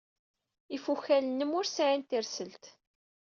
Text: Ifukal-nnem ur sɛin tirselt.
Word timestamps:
Ifukal-nnem 0.75 1.51
ur 1.59 1.65
sɛin 1.67 2.01
tirselt. 2.03 2.65